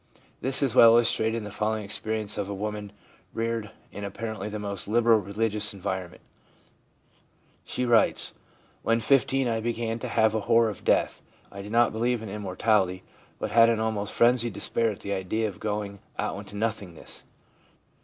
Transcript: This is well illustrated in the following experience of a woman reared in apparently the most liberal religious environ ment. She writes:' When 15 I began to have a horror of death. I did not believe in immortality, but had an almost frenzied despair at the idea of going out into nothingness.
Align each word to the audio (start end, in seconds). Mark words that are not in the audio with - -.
This 0.41 0.63
is 0.63 0.73
well 0.73 0.93
illustrated 0.93 1.37
in 1.37 1.43
the 1.43 1.51
following 1.51 1.83
experience 1.85 2.35
of 2.39 2.49
a 2.49 2.55
woman 2.55 2.91
reared 3.35 3.69
in 3.91 4.03
apparently 4.03 4.49
the 4.49 4.57
most 4.57 4.87
liberal 4.87 5.19
religious 5.19 5.75
environ 5.75 6.09
ment. 6.09 6.23
She 7.63 7.85
writes:' 7.85 8.33
When 8.81 8.99
15 8.99 9.47
I 9.47 9.59
began 9.59 9.99
to 9.99 10.07
have 10.07 10.33
a 10.33 10.39
horror 10.49 10.69
of 10.71 10.83
death. 10.83 11.21
I 11.51 11.61
did 11.61 11.71
not 11.71 11.91
believe 11.93 12.23
in 12.23 12.29
immortality, 12.29 13.03
but 13.37 13.51
had 13.51 13.69
an 13.69 13.79
almost 13.79 14.11
frenzied 14.13 14.53
despair 14.53 14.89
at 14.89 15.01
the 15.01 15.13
idea 15.13 15.47
of 15.47 15.59
going 15.59 15.99
out 16.17 16.35
into 16.39 16.55
nothingness. 16.55 17.23